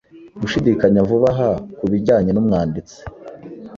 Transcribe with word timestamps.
Gushidikanya 0.41 1.07
vuba 1.07 1.29
aha 1.33 1.49
ku 1.77 1.83
bijyanye 1.91 2.31
n’umwanditsi 2.33 2.97